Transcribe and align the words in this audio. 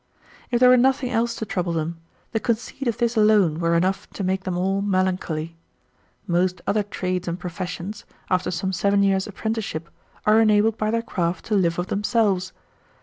If 0.49 0.59
there 0.59 0.69
were 0.69 0.77
nothing 0.77 1.11
else 1.11 1.35
to 1.35 1.45
trouble 1.45 1.73
them, 1.73 1.99
the 2.31 2.39
conceit 2.39 2.87
of 2.87 2.97
this 2.97 3.15
alone 3.15 3.59
were 3.59 3.75
enough 3.75 4.09
to 4.13 4.23
make 4.23 4.45
them 4.45 4.57
all 4.57 4.81
melancholy. 4.81 5.55
Most 6.25 6.59
other 6.65 6.81
trades 6.81 7.27
and 7.27 7.39
professions, 7.39 8.03
after 8.27 8.49
some 8.49 8.73
seven 8.73 9.03
years' 9.03 9.27
apprenticeship, 9.27 9.89
are 10.25 10.41
enabled 10.41 10.75
by 10.75 10.89
their 10.89 11.03
craft 11.03 11.45
to 11.45 11.53
live 11.55 11.77
of 11.77 11.85
themselves. 11.89 12.51